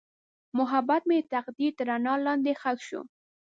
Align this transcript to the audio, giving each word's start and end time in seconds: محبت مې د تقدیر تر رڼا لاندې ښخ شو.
محبت 0.57 1.01
مې 1.09 1.17
د 1.23 1.29
تقدیر 1.35 1.71
تر 1.77 1.85
رڼا 1.89 2.13
لاندې 2.25 2.51
ښخ 2.61 2.77
شو. 2.87 3.01